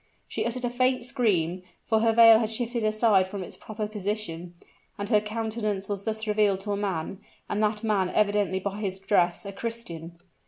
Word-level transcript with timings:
She 0.27 0.47
uttered 0.47 0.65
a 0.65 0.69
faint 0.71 1.05
scream, 1.05 1.61
for 1.85 1.99
her 1.99 2.11
veil 2.11 2.39
had 2.39 2.49
shifted 2.49 2.83
aside 2.83 3.27
from 3.27 3.43
its 3.43 3.55
proper 3.55 3.87
position; 3.87 4.55
and 4.97 5.07
her 5.09 5.21
countenance 5.21 5.87
was 5.87 6.05
thus 6.05 6.25
revealed 6.25 6.61
to 6.61 6.71
a 6.71 6.75
man, 6.75 7.19
and 7.47 7.61
that 7.61 7.83
man 7.83 8.09
evidently 8.09 8.59
by 8.59 8.79
his 8.79 8.97
dress 8.97 9.45
a 9.45 9.51
Christian! 9.51 10.17